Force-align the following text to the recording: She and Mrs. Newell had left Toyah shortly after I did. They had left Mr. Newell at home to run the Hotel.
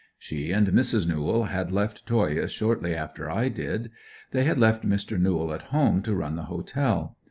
She 0.17 0.51
and 0.51 0.65
Mrs. 0.69 1.07
Newell 1.07 1.43
had 1.43 1.71
left 1.71 2.07
Toyah 2.07 2.47
shortly 2.49 2.95
after 2.95 3.29
I 3.29 3.49
did. 3.49 3.91
They 4.31 4.45
had 4.45 4.57
left 4.57 4.83
Mr. 4.83 5.19
Newell 5.21 5.53
at 5.53 5.61
home 5.69 6.01
to 6.01 6.15
run 6.15 6.35
the 6.35 6.45
Hotel. 6.49 7.15